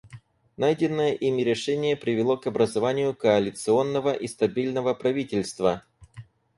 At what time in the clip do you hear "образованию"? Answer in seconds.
2.47-3.13